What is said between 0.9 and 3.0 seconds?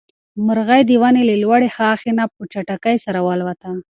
ونې له لوړې ښاخۍ نه په چټکۍ